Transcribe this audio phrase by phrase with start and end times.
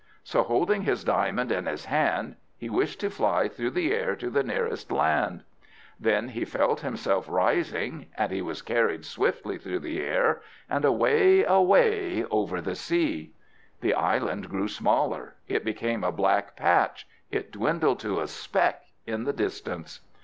[0.23, 4.31] So holding his diamond in his hand, he wished to fly through the air to
[4.31, 5.43] the nearest land.
[5.99, 11.43] Then he felt himself rising, and he was carried swiftly through the air, and away,
[11.43, 13.35] away over the sea;
[13.81, 19.25] the island grew smaller, it became a black patch, it dwindled to a speck in
[19.25, 19.99] the distance.